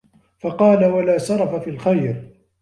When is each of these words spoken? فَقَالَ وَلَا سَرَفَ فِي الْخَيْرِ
فَقَالَ 0.39 0.85
وَلَا 0.85 1.17
سَرَفَ 1.17 1.55
فِي 1.63 1.69
الْخَيْرِ 1.69 2.31